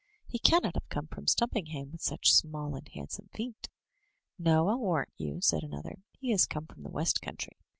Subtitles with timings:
[0.25, 3.69] He cannot have come from Stumpinghame with such small and handsome feet.'*
[4.39, 7.55] "No, ril warrant you,*' said another, "he has come from the west country.